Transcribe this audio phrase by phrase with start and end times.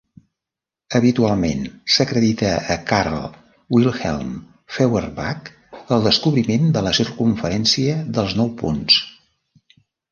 [0.99, 1.59] Habitualment
[1.95, 3.19] s'acredita a Karl
[3.77, 4.33] Wilhelm
[4.79, 5.53] Feuerbach
[5.99, 9.03] el descobriment de la circumferència dels nou punts.